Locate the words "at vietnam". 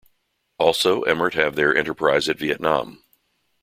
2.27-3.03